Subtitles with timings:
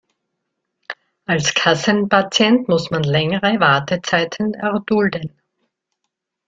[1.25, 5.39] Als Kassenpatient muss man längere Wartezeiten erdulden.